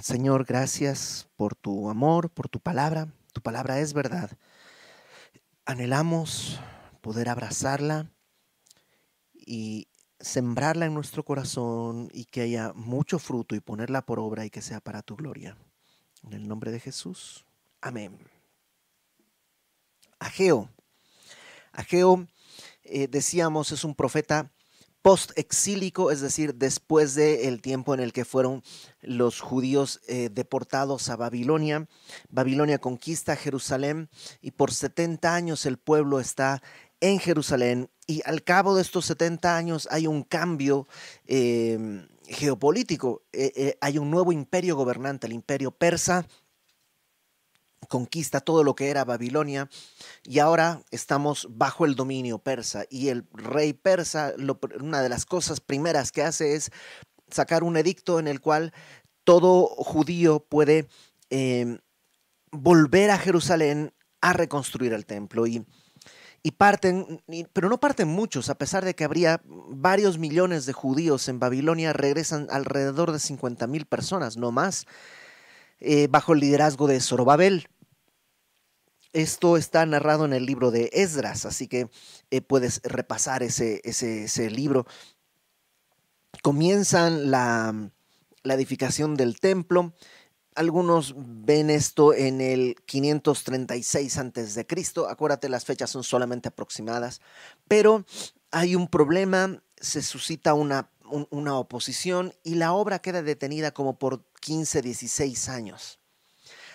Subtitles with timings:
[0.00, 3.08] Señor, gracias por tu amor, por tu palabra.
[3.32, 4.30] Tu palabra es verdad.
[5.64, 6.60] Anhelamos
[7.00, 8.10] poder abrazarla
[9.32, 9.88] y
[10.20, 14.60] sembrarla en nuestro corazón y que haya mucho fruto y ponerla por obra y que
[14.60, 15.56] sea para tu gloria.
[16.24, 17.46] En el nombre de Jesús.
[17.80, 18.18] Amén.
[20.18, 20.68] Ageo.
[21.72, 22.26] Ageo,
[22.84, 24.50] eh, decíamos, es un profeta
[25.06, 28.64] post-exílico, es decir, después del tiempo en el que fueron
[29.02, 31.86] los judíos eh, deportados a Babilonia.
[32.28, 34.08] Babilonia conquista Jerusalén
[34.42, 36.60] y por 70 años el pueblo está
[36.98, 40.88] en Jerusalén y al cabo de estos 70 años hay un cambio
[41.24, 46.26] em, geopolítico, eh, eh, hay un nuevo imperio gobernante, el imperio persa
[47.86, 49.68] conquista todo lo que era Babilonia
[50.24, 54.32] y ahora estamos bajo el dominio persa y el rey persa,
[54.80, 56.70] una de las cosas primeras que hace es
[57.30, 58.72] sacar un edicto en el cual
[59.24, 60.88] todo judío puede
[61.30, 61.78] em,
[62.50, 65.64] volver a Jerusalén a reconstruir el templo y
[66.46, 67.20] y parten,
[67.52, 71.92] pero no parten muchos, a pesar de que habría varios millones de judíos en Babilonia,
[71.92, 74.86] regresan alrededor de 50 mil personas, no más,
[75.80, 77.66] eh, bajo el liderazgo de Zorobabel.
[79.16, 81.88] Esto está narrado en el libro de Esdras, así que
[82.30, 84.86] eh, puedes repasar ese, ese, libro.
[86.42, 87.90] Comienzan la,
[88.42, 89.94] la edificación del templo
[90.54, 94.66] algunos ven esto en el 536 a.C.
[95.08, 97.20] Acuérdate, las fechas son solamente aproximadas.
[97.68, 98.04] Pero
[98.50, 100.90] hay un problema, se suscita una,
[101.30, 106.00] una oposición y la obra queda detenida como por 15, 16 años.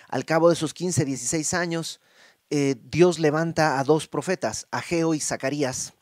[0.08, 2.00] Al cabo de esos 15, 16 años,
[2.54, 5.94] eh, Dios levanta a dos profetas, Ageo y Zacarías,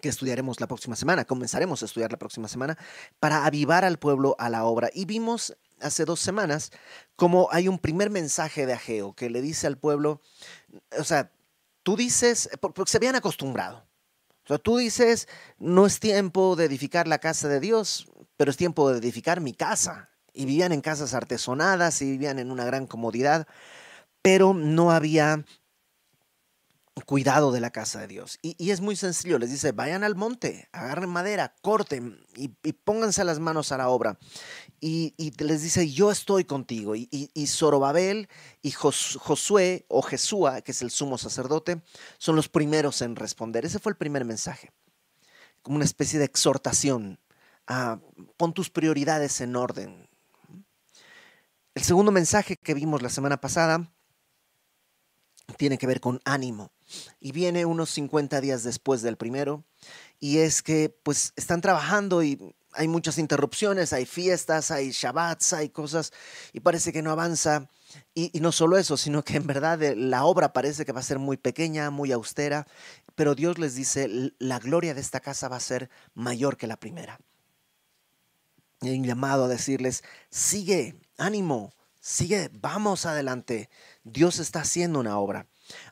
[0.00, 2.78] que estudiaremos la próxima semana, comenzaremos a estudiar la próxima semana,
[3.18, 4.90] para avivar al pueblo a la obra.
[4.94, 6.70] Y vimos hace dos semanas
[7.16, 10.20] como hay un primer mensaje de Ageo que le dice al pueblo,
[10.96, 11.32] o sea,
[11.82, 13.78] tú dices, porque se habían acostumbrado,
[14.44, 15.26] o sea, tú dices,
[15.58, 18.06] no es tiempo de edificar la casa de Dios,
[18.36, 20.10] pero es tiempo de edificar mi casa.
[20.32, 23.48] Y vivían en casas artesonadas y vivían en una gran comodidad,
[24.22, 25.44] pero no había
[27.06, 28.38] cuidado de la casa de Dios.
[28.42, 33.40] Y, es muy sencillo, les dice, vayan al monte, agarren madera, corten y, pónganse las
[33.40, 34.18] manos a la obra.
[34.80, 36.94] Y, les dice, yo estoy contigo.
[36.94, 38.28] Y, Zorobabel
[38.60, 41.82] y Josué o Jesúa, que es el sumo sacerdote,
[42.18, 43.64] son los primeros en responder.
[43.64, 44.70] Ese fue el primer mensaje,
[45.62, 47.18] como una especie de exhortación.
[47.66, 48.00] a
[48.36, 50.08] pon tus prioridades en orden.
[51.74, 53.88] El segundo mensaje que vimos la semana pasada
[55.56, 56.72] tiene que ver con ánimo
[57.20, 59.64] y viene unos 50 días después del primero
[60.20, 65.68] y es que pues están trabajando y hay muchas interrupciones, hay fiestas, hay shabbats, hay
[65.68, 66.12] cosas
[66.52, 67.68] y parece que no avanza.
[68.14, 71.04] Y, no solo eso, sino que en verdad eh, la obra parece que va a
[71.04, 72.66] ser muy pequeña, muy austera,
[73.14, 76.78] pero Dios les dice, la gloria de esta casa va a ser mayor que la
[76.78, 77.20] primera.
[78.80, 83.68] Y un llamado a decirles, sigue, ánimo, sigue, vamos adelante.
[84.04, 85.46] Dios está haciendo una obra.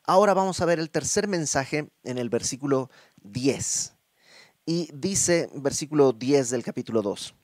[0.04, 2.90] Ahora vamos a ver el tercer mensaje en el versículo
[3.22, 3.94] 10.
[4.66, 7.34] Y dice, versículo 10 del capítulo 2,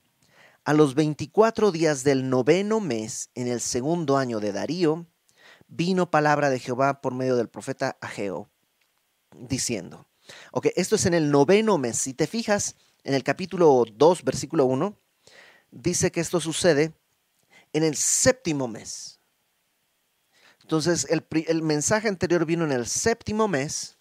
[0.65, 5.07] a los 24 días del noveno mes, en el segundo año de Darío,
[5.67, 8.49] vino palabra de Jehová por medio del profeta Ageo,
[9.33, 10.07] diciendo,
[10.51, 11.97] ok, esto es en el noveno mes.
[11.97, 14.97] Si te fijas en el capítulo 2, versículo 1,
[15.71, 16.93] dice que esto sucede
[17.73, 19.16] en el séptimo mes.
[20.67, 23.95] Entonces, el, mensaje anterior vino en el séptimo mes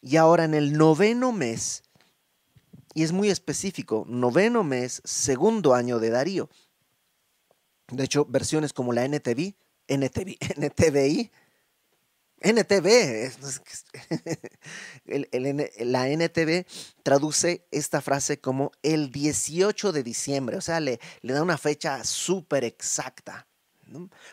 [0.00, 1.82] y ahora en el noveno mes,
[2.94, 6.48] y es muy específico, noveno mes, segundo año de Darío.
[7.88, 9.56] De hecho, versiones como la NTV,
[9.88, 11.30] NTV, NTVI,
[12.40, 13.30] NTV,
[15.84, 16.64] la NTV
[17.02, 22.02] traduce esta frase como el 18 de diciembre, o sea, le, le da una fecha
[22.04, 23.47] súper exacta.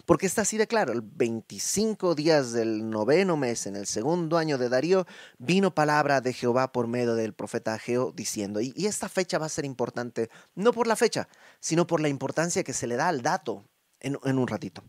[0.06, 4.58] Porque está así de claro, el 25 días del noveno mes, en el segundo año
[4.58, 5.06] de Darío,
[5.38, 9.50] vino palabra de Jehová por medio del profeta Ageo diciendo, y, esta fecha va a
[9.50, 11.28] ser importante, no por la fecha,
[11.60, 13.66] sino por la importancia que se le da al dato
[14.00, 14.84] en, en un ratito.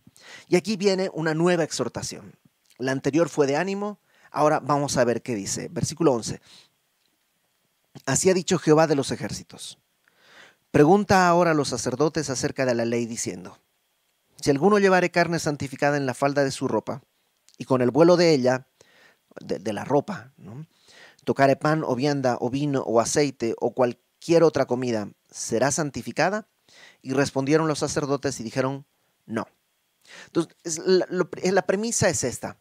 [0.49, 2.35] Y aquí viene una nueva exhortación.
[2.79, 5.69] La anterior fue de ánimo, ahora vamos a ver qué dice.
[5.71, 6.41] Versículo 11.
[8.05, 9.79] Así ha dicho Jehová de los ejércitos.
[10.71, 13.59] Pregunta ahora a los sacerdotes acerca de la ley diciendo,
[14.41, 17.03] si alguno llevare carne santificada en la falda de su ropa,
[17.59, 18.67] y con el vuelo de ella,
[19.41, 20.33] de, la ropa,
[21.25, 26.49] tocare pan o vianda o vino o aceite o cualquier otra comida, será santificada,
[27.03, 28.87] Y respondieron los sacerdotes y dijeron,
[29.27, 29.47] no.
[30.27, 32.59] Entonces, la, premisa es esta.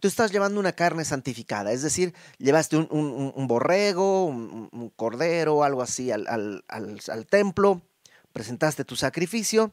[0.00, 6.10] Tú estás llevando una carne santificada, es decir, llevaste un, borrego, un, cordero, algo así
[6.10, 7.82] al templo,
[8.32, 9.72] presentaste tu sacrificio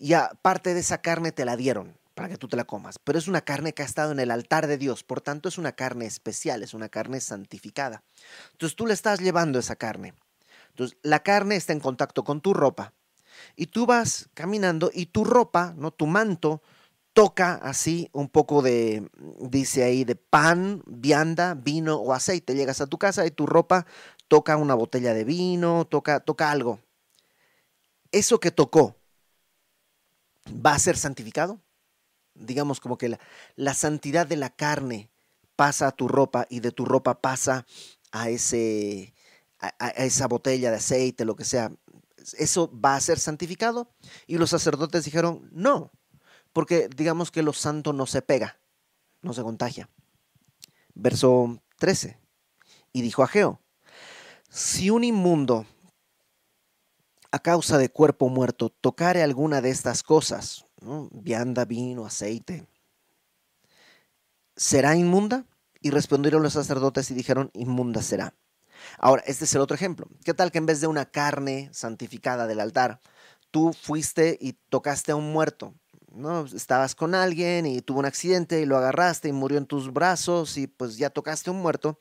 [0.00, 2.98] y aparte de esa carne te la dieron para que tú te la comas.
[2.98, 5.58] Pero es una carne que ha estado en el altar de Dios, por tanto es
[5.58, 8.02] una carne especial, es una carne santificada.
[8.52, 10.14] Entonces tú le estás llevando esa carne.
[10.70, 12.94] Entonces la carne está en contacto con tu ropa
[13.56, 16.62] y tú vas caminando y tu ropa, no tu manto,
[17.12, 19.08] toca así un poco de,
[19.40, 22.54] dice ahí, de pan, vianda, vino o aceite.
[22.54, 23.84] Llegas a tu casa y tu ropa
[24.28, 26.80] toca una botella de vino, toca, toca algo.
[28.12, 28.99] Eso que tocó,
[30.48, 31.60] ¿va a ser santificado?
[32.40, 33.16] digamos como que
[33.56, 35.10] la, santidad de la carne
[35.56, 37.66] pasa a tu ropa y de tu ropa pasa
[38.12, 39.14] a, ese,
[39.58, 41.72] a, esa botella de aceite, lo que sea.
[42.38, 43.90] ¿Eso va a ser santificado?
[44.26, 45.90] Y los sacerdotes dijeron, no,
[46.52, 48.58] porque digamos que lo santo no se pega,
[49.22, 49.88] no se contagia.
[50.94, 52.18] Verso 13.
[52.92, 53.60] Y dijo a Geo,
[54.48, 55.66] si un inmundo
[57.32, 60.66] a causa de cuerpo muerto tocare alguna de estas cosas,
[61.12, 62.66] vianda, vino, aceite.
[64.56, 65.46] ¿Será inmunda?
[65.80, 68.34] Y respondieron los sacerdotes y dijeron, inmunda será.
[68.98, 70.06] Ahora, este es el otro ejemplo.
[70.24, 73.00] ¿Qué tal que en vez de una carne santificada del altar,
[73.50, 75.74] tú fuiste y tocaste a un muerto?
[76.12, 76.44] ¿no?
[76.44, 80.56] Estabas con alguien y tuvo un accidente y lo agarraste y murió en tus brazos
[80.56, 81.98] y pues ya tocaste a un muerto.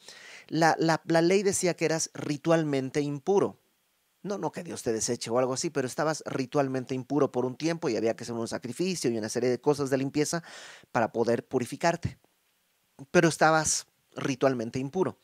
[0.48, 3.58] La, la, la ley decía que eras ritualmente impuro.
[4.38, 7.90] No, que Dios te deseche o algo así, pero estabas ritualmente impuro por un tiempo
[7.90, 10.44] y había que hacer un sacrificio y una serie de cosas de limpieza
[10.92, 12.20] para poder purificarte.
[13.12, 15.20] Pero estabas ritualmente impuro.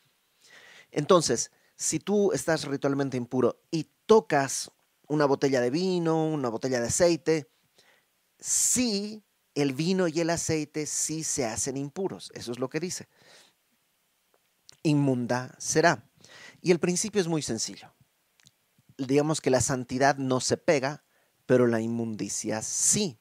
[0.91, 4.71] Entonces, si tú estás ritualmente impuro y tocas
[5.07, 7.51] una botella de vino, una botella de aceite,
[8.39, 9.23] sí,
[9.53, 12.31] el vino y el aceite sí se hacen impuros.
[12.33, 13.07] Eso es lo que dice.
[14.83, 16.09] Inmunda será.
[16.61, 17.94] Y el principio es muy sencillo
[18.97, 21.03] digamos que la santidad no se pega,
[21.45, 23.19] pero la inmundicia sí.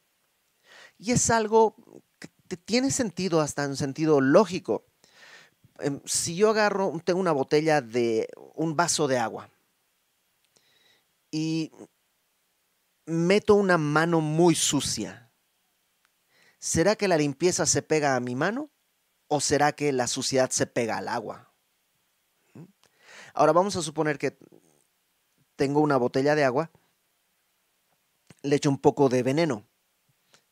[0.98, 1.76] Y es algo
[2.48, 4.86] que tiene sentido hasta en sentido lógico.
[5.80, 9.50] Em, si yo agarro, tengo una botella de un vaso de agua
[11.30, 11.72] y
[13.06, 15.32] meto una mano muy sucia,
[16.58, 18.70] ¿será que la limpieza se pega a mi mano
[19.26, 21.52] o será que la suciedad se pega al agua?
[22.52, 22.64] ¿Mm?
[23.34, 24.38] Ahora vamos a suponer que
[25.56, 26.70] tengo una botella de agua,
[28.42, 29.66] le echo un poco de veneno.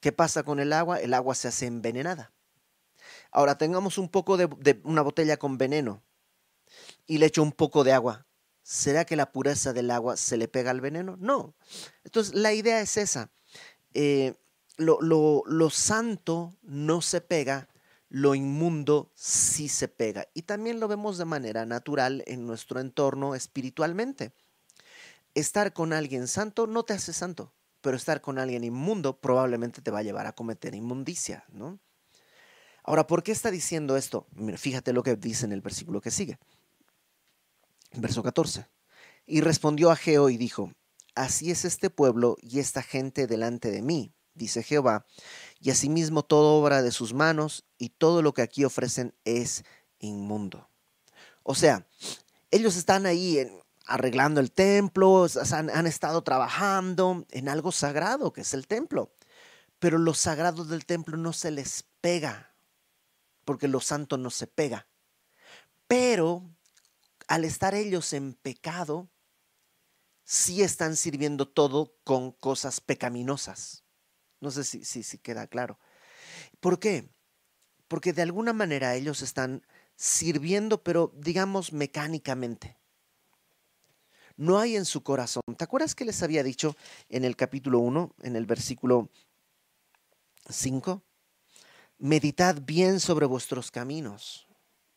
[0.01, 0.99] ¿Qué pasa con el agua?
[0.99, 2.33] El agua se hace envenenada.
[3.31, 6.03] Ahora tengamos un poco de, una botella con veneno
[7.07, 8.27] y le echo un poco de agua.
[8.63, 11.17] ¿Será que la pureza del agua se le pega al veneno?
[11.19, 11.55] No.
[12.05, 13.31] Entonces la idea es esa.
[13.95, 14.35] Eh,
[14.77, 17.69] lo, lo santo no se pega,
[18.09, 20.29] lo inmundo sí se pega.
[20.35, 24.33] Y también lo vemos de manera natural en nuestro entorno espiritualmente
[25.34, 29.90] estar con alguien santo no te hace santo, pero estar con alguien inmundo probablemente te
[29.90, 31.79] va a llevar a cometer inmundicia, ¿no?
[32.84, 34.26] Ahora, ¿por qué está diciendo esto?
[34.56, 36.38] Fíjate lo que dice en el versículo que sigue.
[37.93, 38.67] Verso 14.
[39.25, 40.73] Y respondió a Geo y dijo,
[41.14, 45.05] Así es este pueblo y esta gente delante de mí, dice Jehová,
[45.60, 49.65] y asimismo toda obra de sus manos y todo lo que aquí ofrecen es
[49.98, 50.70] inmundo.
[51.43, 51.86] O sea,
[52.51, 58.55] ellos están ahí en, arreglando el templo, han, estado trabajando en algo sagrado que es
[58.55, 59.12] el templo.
[59.79, 62.55] Pero lo sagrado del templo no se les pega,
[63.44, 64.86] porque lo santo no se pega.
[65.89, 66.48] Pero
[67.27, 69.10] al estar ellos en pecado,
[70.24, 73.84] sí están sirviendo todo con cosas pecaminosas.
[74.41, 75.79] No sé si, si, si queda claro.
[76.60, 77.08] ¿Por qué?
[77.89, 82.81] Porque de alguna manera ellos están sirviendo, pero digamos mecánicamente
[84.36, 85.43] no hay en su corazón.
[85.56, 86.77] ¿Te acuerdas que les había dicho
[87.08, 89.10] en el capítulo 1, en el versículo
[90.48, 91.03] 5?
[91.98, 94.46] Meditad bien sobre vuestros caminos.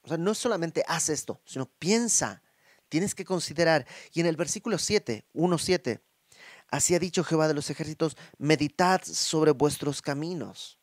[0.04, 2.44] O sea, no solamente haz esto, sino piensa.
[2.90, 3.86] Tienes que considerar.
[4.14, 6.02] Y en el versículo 7, 1, 7,
[6.70, 10.80] así ha dicho Jehová de los ejércitos, meditad sobre vuestros caminos.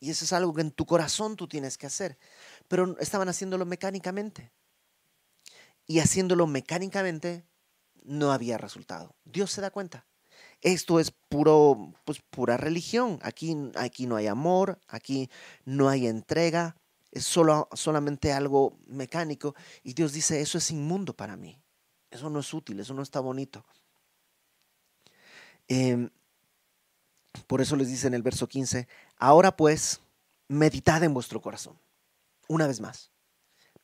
[0.00, 2.18] Y eso es algo que en tu corazón tú tienes que hacer.
[2.68, 4.52] Pero estaban haciéndolo mecánicamente.
[5.86, 7.44] Y haciéndolo mecánicamente
[8.04, 9.14] no había resultado.
[9.24, 10.06] Dios se da cuenta.
[10.60, 13.18] Esto es puro, pues pura religión.
[13.22, 15.28] Aquí, aquí no hay amor, aquí
[15.64, 16.76] no hay entrega,
[17.10, 19.54] es solo, solamente algo mecánico.
[19.82, 21.60] Y Dios dice, eso es inmundo para mí.
[22.10, 23.64] Eso no es útil, eso no está bonito.
[25.68, 26.10] Em,
[27.46, 30.00] por eso les dice en el verso 15, ahora pues,
[30.48, 31.78] meditad en vuestro corazón.
[32.48, 33.10] Una vez más,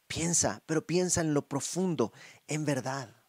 [0.06, 2.12] piensa, pero piensa en lo profundo,
[2.46, 3.19] en verdad.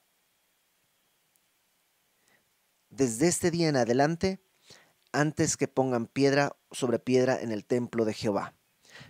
[2.91, 4.43] Desde este día en adelante,
[5.11, 8.53] antes que pongan piedra sobre piedra en el templo de Jehová.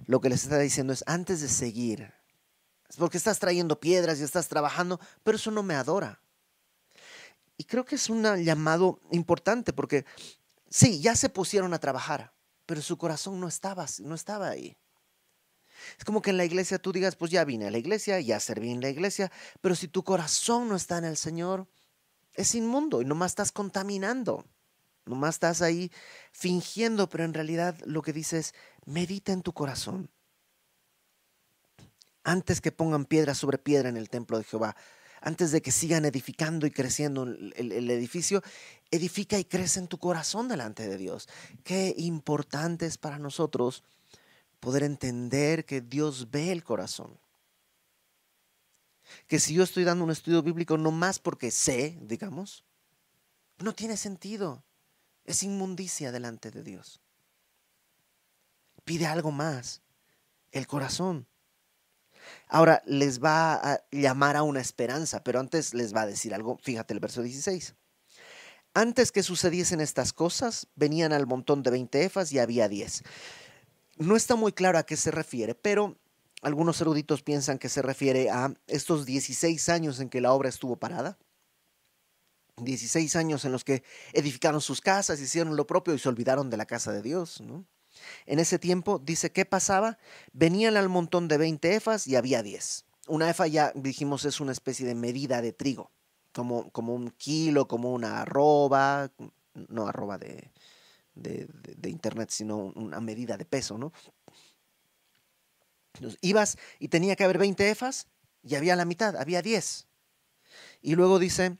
[0.06, 2.14] Lo que les está diciendo es, antes de seguir,
[2.98, 6.22] porque estás trayendo piedras y estás trabajando, pero eso no me adora.
[7.58, 10.06] Y creo que es un llamado importante porque
[10.70, 12.34] sí, ya se pusieron a trabajar,
[12.66, 14.78] pero su corazón no estaba, no estaba ahí.
[15.98, 18.40] Es como que en la iglesia tú digas, pues ya vine a la iglesia, ya
[18.40, 21.68] serví en la iglesia, pero si tu corazón no está en el Señor,
[22.34, 24.46] es inmundo y nomás estás contaminando.
[25.06, 25.92] Nomás estás ahí
[26.32, 28.54] fingiendo, pero en realidad lo que dices,
[28.86, 30.10] medita en tu corazón.
[32.24, 34.76] Antes que pongan piedra sobre piedra en el templo de Jehová,
[35.22, 38.42] antes de que sigan edificando y creciendo el, edificio,
[38.90, 41.30] edifica y crece en tu corazón delante de Dios.
[41.64, 43.84] Qué importante es para nosotros
[44.60, 47.20] poder entender que Dios ve el corazón.
[49.28, 52.64] Que si yo estoy dando un estudio bíblico no más porque sé, digamos,
[53.60, 54.64] no tiene sentido.
[55.26, 57.02] Es inmundicia delante de Dios.
[58.84, 59.82] Pide algo más,
[60.52, 61.28] el corazón.
[62.48, 66.58] Ahora les va a llamar a una esperanza, pero antes les va a decir algo.
[66.62, 67.76] Fíjate el verso 16.
[68.74, 73.04] Antes que sucediesen estas cosas, venían al montón de 20 efas y había 10.
[73.98, 75.98] No está muy claro a qué se refiere, pero
[76.42, 80.76] algunos eruditos piensan que se refiere a estos 16 años en que la obra estuvo
[80.76, 81.18] parada.
[82.58, 83.84] 16 años en los que
[84.14, 87.42] edificaron sus casas, hicieron lo propio y se olvidaron de la casa de Dios.
[87.42, 87.66] ¿no?
[88.26, 89.98] En ese tiempo, dice, ¿qué pasaba?
[90.34, 92.86] Venían al montón de 20 efas y había 10.
[93.08, 95.92] Una efa ya dijimos es una especie de medida de trigo,
[96.34, 99.12] como, como un kilo, como una arroba,
[99.54, 100.52] no arroba de,
[101.16, 103.92] de, de, internet, sino una medida de peso, ¿no?
[106.22, 108.08] Ibas y tenía que haber 20 efas
[108.44, 109.88] y había la mitad, había 10.
[110.82, 111.58] Y luego dice,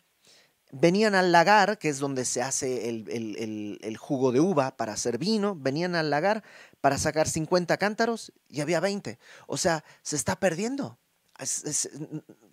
[0.72, 5.56] venían al lagar, que es donde se hace el, jugo de uva para hacer vino,
[5.56, 6.44] venían al lagar
[6.80, 9.20] para sacar 50 cántaros y había 20.
[9.48, 10.98] O sea, se está perdiendo.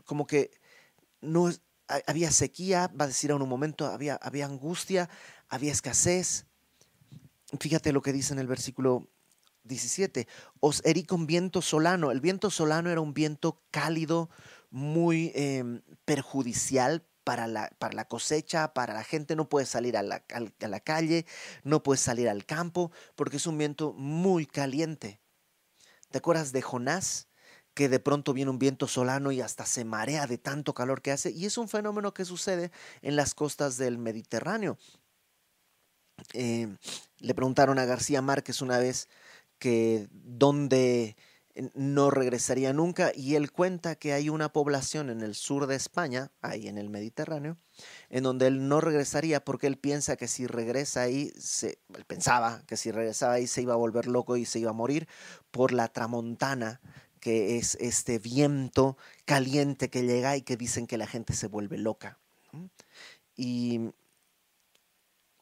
[0.05, 0.51] Como que
[1.21, 1.51] no
[2.07, 5.09] había sequía, va a decir en un momento, había, había angustia,
[5.49, 6.47] había escasez.
[7.59, 9.09] Fíjate lo que dice en el versículo
[9.69, 10.27] 17.
[10.61, 12.11] Os herí con viento solano.
[12.11, 14.31] El viento solano era un viento cálido,
[14.71, 20.03] muy em, perjudicial para la, para la, cosecha, para la gente, no puede salir a
[20.03, 21.27] la, a la calle,
[21.63, 25.21] no puede salir al campo, porque es un viento muy caliente.
[26.11, 27.29] ¿Te acuerdas de Jonás?
[27.79, 31.13] que de pronto viene un viento solano y hasta se marea de tanto calor que
[31.13, 32.73] hace, y es un fenómeno que sucede
[33.03, 34.79] en las costas del Mediterráneo.
[36.33, 36.77] Eh,
[37.19, 39.09] le preguntaron a García Márquez una vez
[39.59, 41.17] que dónde
[41.75, 46.31] no regresaría nunca y él cuenta que hay una población en el sur de España,
[46.41, 47.57] ahí en el Mediterráneo,
[48.11, 52.62] en donde él no regresaría porque él piensa que si regresa ahí, se, él pensaba
[52.67, 55.09] que si regresaba ahí se iba a volver loco y se iba a morir
[55.50, 56.81] por la tramontana,
[57.21, 61.79] que es este viento caliente que llega y que dicen que la gente se vuelve
[61.79, 62.19] loca.
[63.37, 63.91] Y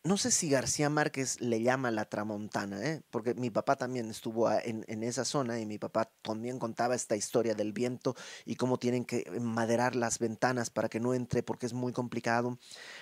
[0.06, 3.02] no sé si García Márquez le llama la tramontana, ¿eh?
[3.10, 7.54] porque mi papá también estuvo en, esa zona y mi papá también contaba esta historia
[7.54, 11.72] del viento y cómo tienen que maderar las ventanas para que no entre porque es
[11.72, 12.58] muy complicado.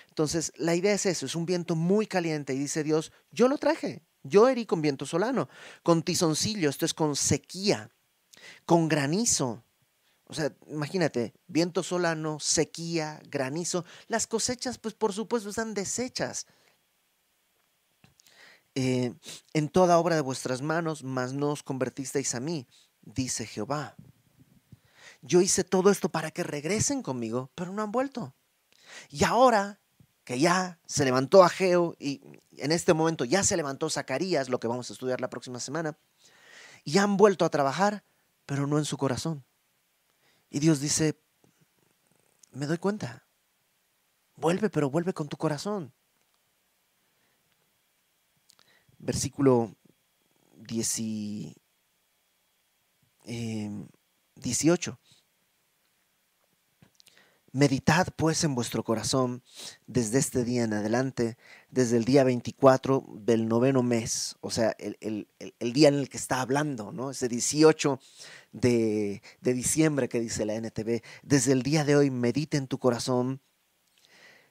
[0.09, 3.57] Entonces, la idea es eso, es un viento muy caliente y dice Dios, yo lo
[3.57, 5.47] traje, yo herí con viento solano,
[5.83, 7.91] con tizoncillo, esto es con sequía,
[8.65, 9.63] con granizo.
[10.27, 13.85] O sea, imagínate, viento solano, sequía, granizo.
[14.07, 16.47] Las cosechas, pues por supuesto, están deshechas.
[18.77, 19.13] Eh,
[19.53, 22.67] en toda obra de vuestras manos, mas no os convertisteis a mí,
[23.01, 23.95] dice Jehová.
[25.21, 28.35] Yo hice todo esto para que regresen conmigo, pero no han vuelto.
[29.09, 29.79] Y ahora
[30.25, 32.21] que ya se levantó Ageo y
[32.57, 35.97] en este momento ya se levantó Zacarías, lo que vamos a estudiar la próxima semana,
[36.83, 38.03] y han vuelto a trabajar,
[38.45, 39.45] pero no en su corazón.
[40.49, 41.17] Y Dios dice,
[42.51, 43.25] me doy cuenta,
[44.35, 45.93] vuelve, pero vuelve con tu corazón
[48.99, 49.75] versículo
[50.67, 51.19] 18.
[53.25, 53.87] Em,
[57.55, 59.41] Meditad pues en vuestro corazón
[59.87, 61.37] desde este día en adelante,
[61.69, 65.29] desde el día 24 del noveno mes, o sea, el,
[65.61, 67.11] día en el que está hablando, ¿no?
[67.11, 67.97] Ese 18
[68.51, 71.01] de, de diciembre que dice la NTV.
[71.23, 73.39] Desde el día de hoy medita en tu corazón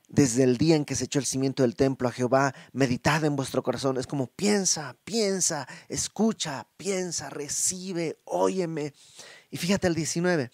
[0.08, 3.36] desde el día en que se echó el cimiento del templo a Jehová, meditad en
[3.36, 3.96] vuestro corazón.
[3.96, 8.94] Es como piensa, piensa, escucha, piensa, recibe, óyeme.
[9.50, 10.50] Y fíjate el 19.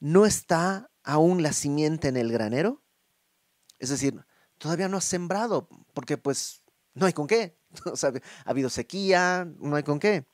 [0.00, 2.82] ¿No está aún la simiente en el granero?
[3.78, 4.24] Es decir,
[4.58, 6.62] todavía no has sembrado, porque pues
[6.94, 7.58] no hay con qué.
[7.86, 10.26] O ha habido sequía, no hay con qué.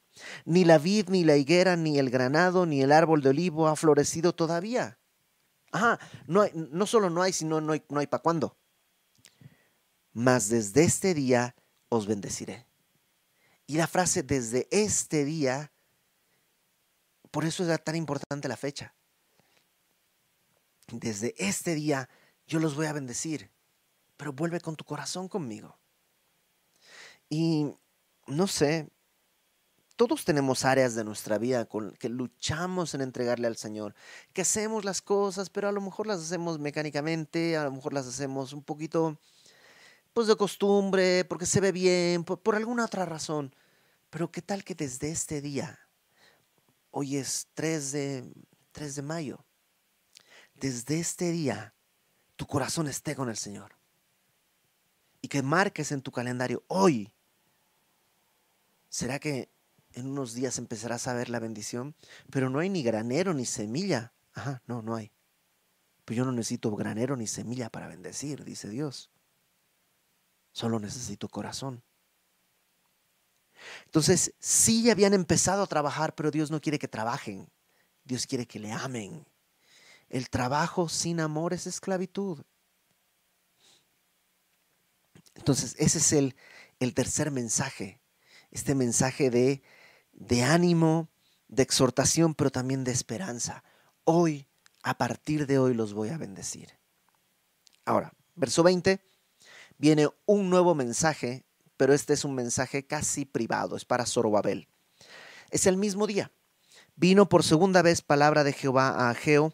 [0.44, 3.76] Ni la vid, ni la higuera, ni el granado, ni el árbol de olivo ha
[3.76, 4.97] florecido todavía.
[5.72, 8.56] Ajá, no, no solo no hay, sino no hay, no hay para cuándo.
[10.12, 11.54] Mas desde este día
[11.88, 12.66] os bendeciré.
[13.66, 15.72] Y la frase desde este día,
[17.30, 18.94] por eso es tan importante la fecha.
[20.90, 22.08] Desde este día
[22.46, 23.50] yo los voy a bendecir,
[24.16, 25.78] pero vuelve con tu corazón conmigo.
[27.28, 27.76] Y
[28.26, 28.88] no sé,
[29.98, 33.96] todos tenemos áreas de nuestra vida con que luchamos en entregarle al Señor,
[34.32, 38.06] que hacemos las cosas, pero a lo mejor las hacemos mecánicamente, a lo mejor las
[38.06, 39.18] hacemos un poquito,
[40.12, 43.52] pues de costumbre, porque se ve bien, por, alguna otra razón.
[44.08, 45.80] Pero qué tal que desde este día,
[46.92, 48.32] hoy es 3 de,
[48.70, 49.44] 3 de mayo,
[50.54, 51.74] desde este día
[52.36, 53.76] tu corazón esté con el Señor.
[55.20, 57.12] Y que marques en tu calendario hoy.
[58.88, 59.50] ¿Será que
[59.94, 61.94] en unos días empezarás a ver la bendición,
[62.30, 64.12] pero no hay ni granero ni semilla.
[64.34, 65.12] Ajá, no, no hay.
[66.04, 69.10] Pues yo no necesito granero ni semilla para bendecir, dice Dios.
[70.52, 71.82] Solo necesito corazón.
[73.86, 77.50] Entonces, sí habían empezado a trabajar, pero Dios no quiere que trabajen.
[78.04, 79.26] Dios quiere que le amen.
[80.08, 82.42] El trabajo sin amor es esclavitud.
[85.34, 86.36] Entonces, ese es el,
[86.80, 88.00] el tercer mensaje.
[88.50, 89.62] Este mensaje de
[90.18, 91.08] de ánimo,
[91.46, 93.62] de exhortación, pero también de esperanza.
[94.04, 94.46] Hoy,
[94.82, 96.78] a partir de hoy, los voy a bendecir.
[97.84, 99.00] Ahora, verso 20,
[99.78, 101.46] viene un nuevo mensaje,
[101.76, 104.68] pero este es un mensaje casi privado, es para Zorobabel.
[105.50, 106.32] Es el mismo día.
[106.96, 109.52] Vino por segunda vez palabra de Jehová a Ageo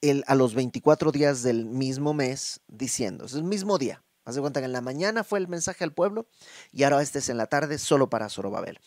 [0.00, 4.40] el, a los 24 días del mismo mes, diciendo, es el mismo día, Haz de
[4.40, 6.26] cuenta que en la mañana fue el mensaje al pueblo
[6.72, 8.80] y ahora este es en la tarde solo para Zorobabel.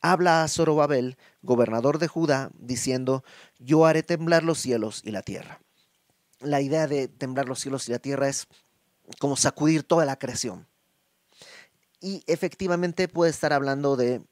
[0.00, 3.24] Habla a Zorobabel, gobernador de Judá, diciendo,
[3.58, 5.60] yo haré temblar los cielos y la tierra.
[6.40, 8.46] La idea de temblar los cielos y la tierra es
[9.18, 10.68] como sacudir toda la creación.
[12.00, 14.22] Y efectivamente puede estar hablando de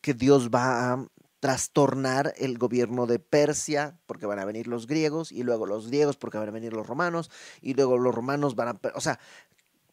[0.00, 1.06] que Dios va a
[1.40, 6.16] trastornar el gobierno de Persia, porque van a venir los griegos, y luego los griegos,
[6.16, 7.30] porque van a venir los romanos,
[7.62, 8.80] y luego los romanos van a...
[8.94, 9.18] O sea,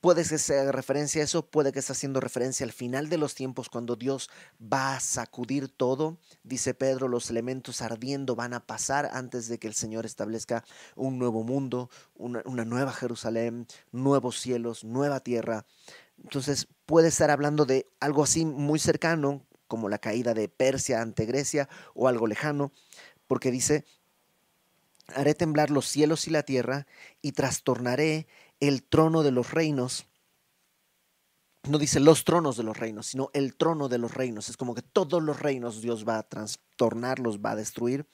[0.02, 3.34] Puede que sea referencia a eso, puede que esté haciendo referencia al final de los
[3.36, 4.30] tiempos cuando Dios
[4.62, 6.18] va a sacudir todo.
[6.44, 10.64] Dice Pedro, los elementos ardiendo van a pasar antes de que el Señor establezca
[10.96, 15.66] un nuevo mundo, una, una nueva Jerusalén, nuevos cielos, nueva tierra.
[16.24, 21.26] Entonces puede estar hablando de algo así muy cercano, como la caída de Persia ante
[21.26, 22.72] Grecia o algo lejano,
[23.28, 23.86] porque dice,
[25.14, 26.88] haré temblar los cielos y la tierra
[27.22, 28.28] y trastornaré
[28.60, 30.06] el trono de los reinos.
[31.64, 34.48] No dice los tronos de los reinos, sino el trono de los reinos.
[34.50, 38.08] Es como que todos los reinos Dios va a trastornar, los va a destruir.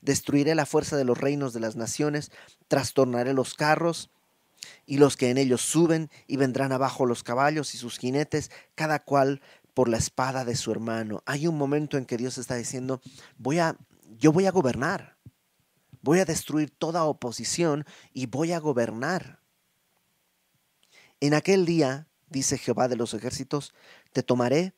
[0.00, 2.32] Destruiré la fuerza de los reinos de las naciones,
[2.68, 4.10] trastornaré los carros
[4.86, 9.00] y los que en ellos suben, y vendrán abajo los caballos y sus jinetes, cada
[9.00, 9.42] cual
[9.74, 11.22] por la espada de su hermano.
[11.26, 13.00] Hay un momento en que Dios está diciendo,
[13.36, 13.76] voy a,
[14.18, 15.18] yo voy a gobernar,
[16.00, 19.43] voy a destruir toda oposición y voy a gobernar.
[21.24, 23.72] En aquel día, dice Jehová de los ejércitos,
[24.12, 24.74] te tomaré,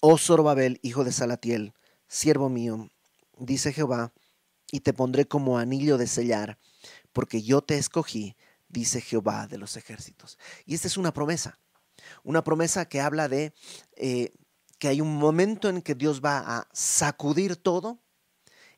[0.00, 1.74] oh Zorobabel, hijo de Salatiel,
[2.08, 2.90] siervo mío,
[3.38, 4.12] dice Jehová,
[4.72, 6.58] y te pondré como anillo de sellar,
[7.12, 8.34] porque yo te escogí,
[8.68, 10.40] dice Jehová de los ejércitos.
[10.64, 11.60] Y esta es una promesa,
[12.24, 13.54] una promesa que habla de
[13.94, 14.32] eh,
[14.80, 18.02] que hay un momento en que Dios va a sacudir todo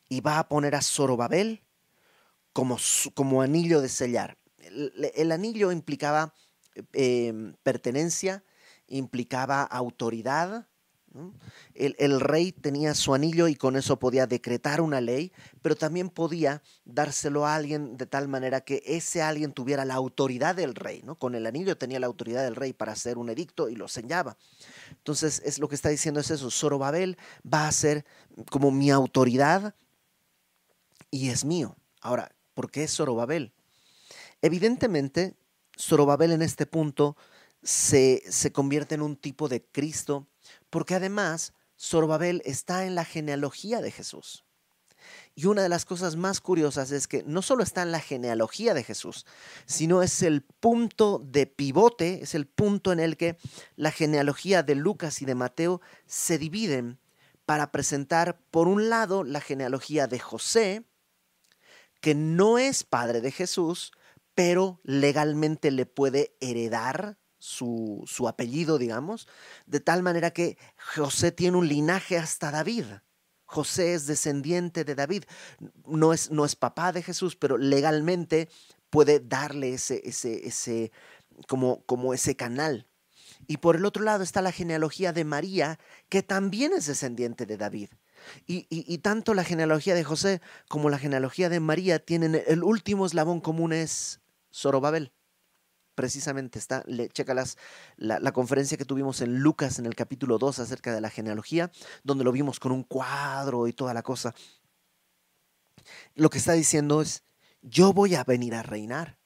[0.07, 1.65] y va a poner a Zorobabel
[2.53, 2.77] como,
[3.15, 4.38] como anillo de sellar
[4.69, 6.33] el, anillo implicaba
[6.93, 8.43] em, pertenencia,
[8.87, 10.67] implicaba autoridad.
[11.73, 16.61] El, rey tenía su anillo y con eso podía decretar una ley, pero también podía
[16.85, 21.03] dárselo a alguien de tal manera que ese alguien tuviera la autoridad del rey.
[21.17, 24.37] Con el anillo tenía la autoridad del rey para hacer un edicto y lo sellaba.
[24.91, 28.05] Entonces, es lo que está diciendo es eso, Zorobabel va a ser
[28.51, 29.73] como mi autoridad
[31.09, 31.75] y es mío.
[32.01, 33.51] Ahora, ¿por qué es Zorobabel?
[34.41, 35.35] Evidentemente,
[35.77, 37.15] Zorobabel en este punto
[37.63, 40.27] se, se convierte en un tipo de Cristo,
[40.69, 44.45] porque además Zorobabel está en la genealogía de Jesús.
[45.35, 48.73] Y una de las cosas más curiosas es que no solo está en la genealogía
[48.73, 49.25] de Jesús,
[49.65, 53.37] sino es el punto de pivote, es el punto en el que
[53.75, 56.99] la genealogía de Lucas y de Mateo se dividen
[57.45, 60.83] para presentar, por un lado, la genealogía de José,
[62.01, 63.91] que no es padre de Jesús,
[64.39, 69.27] pero legalmente le puede heredar su, su, apellido, digamos,
[69.65, 70.57] de tal manera que
[70.95, 72.85] José tiene un linaje hasta David.
[73.43, 75.25] José es descendiente de David.
[75.85, 78.47] No es, no es papá de Jesús, pero legalmente
[78.89, 80.93] puede darle ese, ese, ese,
[81.49, 82.87] como, como ese canal.
[83.45, 87.57] Y por el otro lado está la genealogía de María, que también es descendiente de
[87.57, 87.89] David.
[88.47, 93.05] Y, y, tanto la genealogía de José como la genealogía de María tienen el último
[93.05, 94.18] eslabón común es
[94.53, 95.13] Zorobabel
[95.99, 97.57] precisamente está, le, checa las,
[97.97, 101.71] la, conferencia que tuvimos en Lucas en el capítulo 2 acerca de la genealogía,
[102.05, 104.33] donde lo vimos con un cuadro y toda la cosa.
[106.15, 107.23] Lo que está diciendo es,
[107.61, 109.17] yo voy a venir a reinar,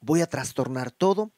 [0.00, 1.30] voy a trastornar todo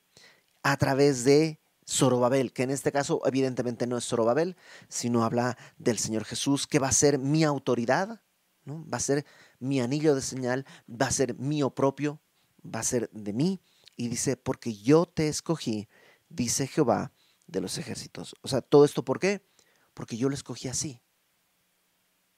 [0.62, 4.57] a través de Zorobabel, que en este caso evidentemente no es Zorobabel,
[4.88, 8.22] sino habla del Señor Jesús, que va a ser mi autoridad,
[8.64, 8.87] ¿no?
[8.88, 9.26] va a ser
[9.59, 12.22] mi anillo de señal, va a ser mío propio,
[12.64, 13.61] va a ser de mí,
[14.01, 15.87] y dice, porque yo te escogí,
[16.31, 17.12] dice Jehová
[17.46, 18.35] de los ejércitos.
[18.40, 19.44] O sea, todo esto ¿por qué?
[19.92, 21.03] Porque yo lo escogí así.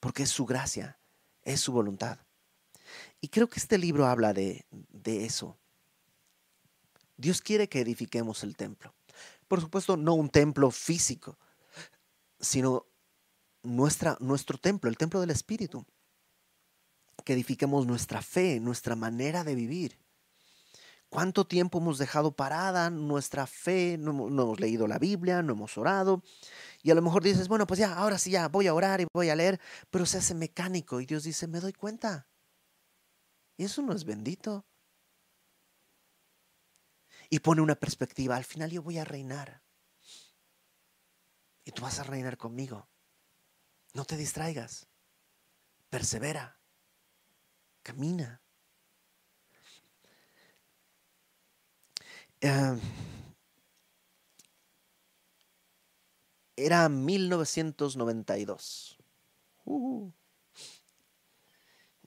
[0.00, 0.98] Porque es su gracia,
[1.42, 2.18] es su voluntad.
[3.20, 5.56] Y creo que este libro habla de, de eso.
[7.16, 8.92] Dios quiere que edifiquemos el templo.
[9.46, 11.38] Por supuesto, no un templo físico,
[12.40, 12.87] sino
[13.62, 15.87] nuestra, nuestro templo, el templo del Espíritu.
[17.24, 20.02] Que edifiquemos nuestra fe, nuestra manera de vivir.
[21.12, 23.98] ¿Cuánto tiempo hemos dejado parada nuestra fe?
[23.98, 26.22] No, hemos leído la Biblia, no hemos orado.
[26.83, 29.07] Y a lo mejor dices, bueno, pues ya, ahora sí, ya voy a orar y
[29.12, 32.31] voy a leer, pero se hace mecánico y Dios dice, me doy cuenta.
[33.59, 34.64] Y eso no es bendito.
[37.29, 39.62] Y pone una perspectiva, al final yo voy a reinar.
[41.62, 42.88] Y tú vas a reinar conmigo.
[43.92, 44.88] No te distraigas.
[45.90, 46.59] Persevera.
[47.83, 48.41] Camina.
[52.42, 52.78] Eh,
[56.57, 58.98] era 1992.
[59.64, 60.11] Uh.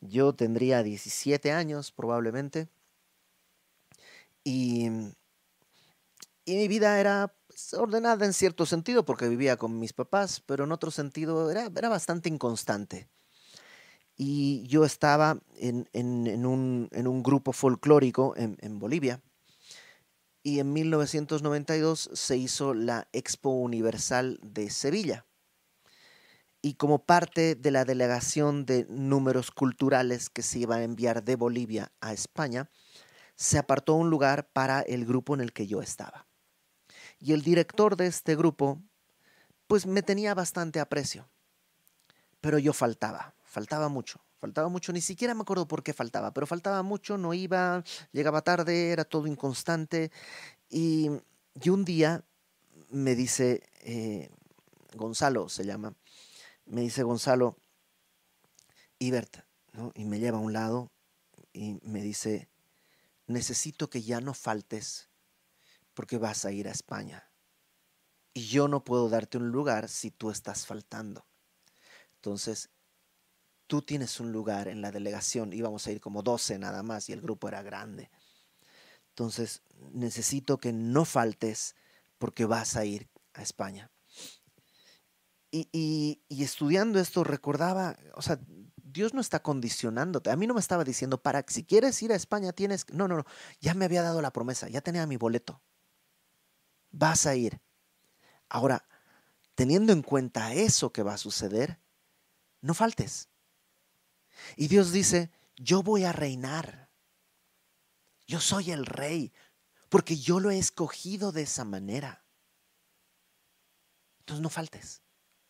[0.01, 2.67] yo tendría 17 años probablemente.
[4.43, 4.87] Y,
[6.45, 10.65] y mi vida era pues, ordenada en cierto sentido porque vivía con mis papás, pero
[10.65, 13.07] en otro sentido era, era bastante inconstante.
[14.17, 19.21] Y yo estaba en, en, un, en un, grupo folclórico en, en Bolivia
[20.45, 25.25] y en 1992 se hizo la Expo Universal de Sevilla.
[26.61, 31.35] Y como parte de la delegación de números culturales que se iba a enviar de
[31.35, 32.69] Bolivia a España,
[33.35, 36.27] se apartó un lugar para el grupo en el que yo estaba.
[37.17, 38.79] Y el director de este grupo,
[39.65, 41.27] pues me tenía bastante aprecio.
[42.39, 44.23] Pero yo faltaba, faltaba mucho.
[44.45, 48.43] Faltaba mucho, ni siquiera me acuerdo por qué faltaba, pero faltaba mucho, no iba, llegaba
[48.43, 50.11] tarde, era todo inconstante.
[50.69, 51.09] Y,
[51.67, 52.23] un día
[52.91, 54.29] me dice, eh,
[54.93, 55.95] Gonzalo se llama,
[56.67, 57.57] me dice Gonzalo,
[58.99, 59.37] Ibert,
[59.73, 59.91] ¿no?
[59.95, 60.91] y me lleva a un lado
[61.51, 62.47] y me dice,
[63.25, 65.09] necesito que ya no faltes
[65.95, 67.31] porque vas a ir a España.
[68.35, 71.25] Y yo no puedo darte un lugar si tú estás faltando.
[72.17, 72.69] Entonces,
[73.67, 77.13] tú tienes un lugar en la delegación, íbamos a ir como 12 nada más y
[77.13, 78.09] el grupo era grande.
[79.09, 79.61] Entonces,
[79.93, 81.75] necesito que no faltes
[82.17, 83.89] porque vas a ir a España.
[85.51, 88.39] Y, estudiando esto recordaba, o sea,
[88.75, 90.29] Dios no está condicionándote.
[90.29, 92.85] A mí no me estaba diciendo, para, si quieres ir a España tienes...
[92.91, 93.25] No, no, no,
[93.61, 95.61] ya me había dado la promesa, ya tenía mi boleto.
[96.91, 97.61] Vas a ir.
[98.49, 98.85] Ahora,
[99.55, 101.79] teniendo en cuenta eso que va a suceder,
[102.59, 103.29] no faltes.
[104.55, 106.89] Y Dios dice, yo voy a reinar.
[108.27, 109.31] Yo soy el rey,
[109.89, 112.25] porque yo lo he escogido de esa manera.
[114.19, 115.01] Entonces no faltes.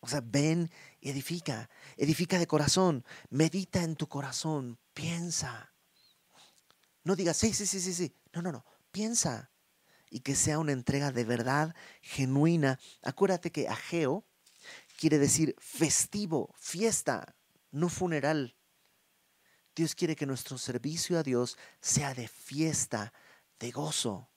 [0.01, 0.69] O sea, ven
[0.99, 5.73] y edifica, edifica de corazón, medita en tu corazón, piensa.
[7.03, 8.15] No digas, sí, sí, sí, sí, sí.
[8.33, 9.51] No, no, no, piensa.
[10.09, 12.79] Y que sea una entrega de verdad genuina.
[13.01, 14.27] Acuérdate que ageo
[14.97, 17.35] quiere decir festivo, fiesta,
[17.71, 18.55] no funeral.
[19.75, 23.13] Dios quiere que nuestro servicio a Dios sea de fiesta,
[23.59, 24.29] de gozo.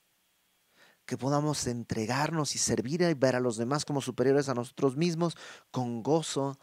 [1.05, 5.37] Que podamos entregarnos y servir y ver a los demás como superiores a nosotros mismos
[5.71, 6.59] con gozo,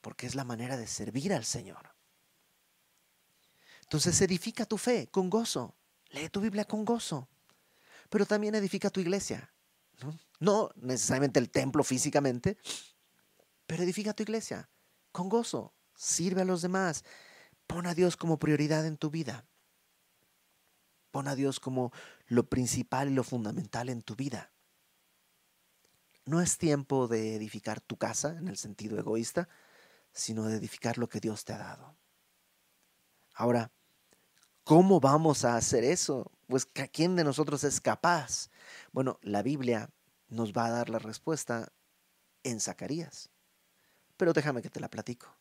[0.00, 1.94] porque es la manera de servir al Señor.
[3.82, 5.76] Entonces edifica tu fe con gozo.
[6.10, 7.28] Lee tu Biblia con gozo.
[8.08, 9.52] Pero también edifica tu iglesia.
[10.02, 10.18] ¿no?
[10.40, 12.58] no necesariamente el templo físicamente,
[13.66, 14.68] pero edifica tu iglesia
[15.12, 15.72] con gozo.
[15.94, 17.04] Sirve a los demás.
[17.66, 19.44] Pon a Dios como prioridad en tu vida.
[21.10, 21.92] Pon a Dios como
[22.26, 24.52] lo principal y lo fundamental en tu vida.
[26.24, 29.48] No es tiempo de edificar tu casa en el sentido egoísta,
[30.12, 31.96] sino de edificar lo que Dios te ha dado.
[33.34, 33.70] Ahora,
[34.64, 36.32] ¿cómo vamos a hacer eso?
[36.48, 38.50] Pues ¿quién de nosotros es capaz?
[38.92, 39.90] Bueno, la Biblia
[40.28, 41.72] nos va a dar la respuesta
[42.42, 43.30] en Zacarías.
[44.16, 45.36] Pero déjame que te la platico.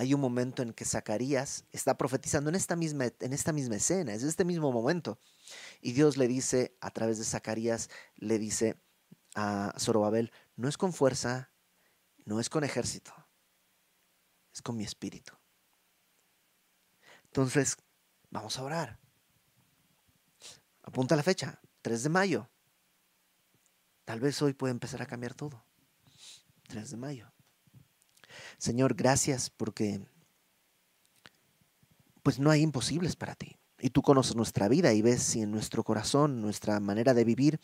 [0.00, 4.14] Hay un momento en que Zacarías está profetizando en esta misma, en esta misma escena,
[4.14, 5.18] es este mismo momento.
[5.82, 8.80] Y Dios le dice, a través de Zacarías, le dice,
[9.34, 11.52] a Zorobabel, no es con fuerza,
[12.24, 13.12] no es con ejército,
[14.54, 15.34] es con mi espíritu.
[17.24, 17.76] Entonces,
[18.30, 18.98] vamos a orar.
[20.82, 22.50] Apunta la fecha, 3 de mayo.
[24.06, 25.62] Tal vez hoy puede empezar a cambiar todo.
[26.68, 27.30] 3 de mayo.
[28.58, 30.00] Señor, gracias porque
[32.22, 33.56] pues no hay imposibles para ti.
[33.78, 37.60] Y tú conoces nuestra vida y ves si en nuestro corazón, nuestra manera de vivir,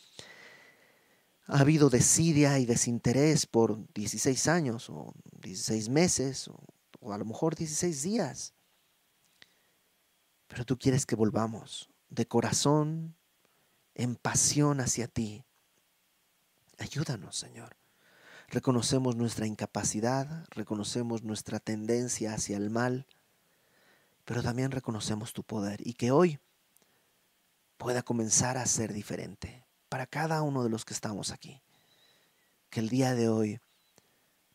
[1.47, 7.55] ha habido desidia y desinterés por 16 años o 16 meses o, a lo mejor
[7.55, 8.55] 16 días.
[10.49, 13.15] Pero tú quieres que volvamos de corazón,
[13.95, 15.45] en pasión hacia ti.
[16.79, 17.77] Ayúdanos, Señor.
[18.49, 23.07] Reconocemos nuestra incapacidad, reconocemos nuestra tendencia hacia el mal,
[24.25, 26.39] pero también reconocemos tu poder y que hoy
[27.77, 31.61] pueda comenzar a ser diferente para cada uno de los que estamos aquí.
[32.71, 33.61] Que el día de hoy,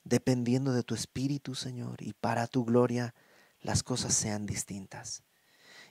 [0.04, 3.13] dependiendo de tu espíritu, Señor, y para tu gloria,
[3.62, 5.23] las cosas sean distintas.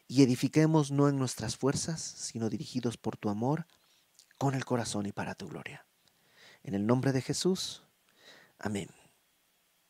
[0.09, 3.67] Y edifiquemos no en nuestras fuerzas, sino dirigidos por tu amor,
[4.39, 5.87] con el corazón y para tu gloria.
[6.63, 7.85] En el nombre de Jesús.
[8.61, 9.00] Amén.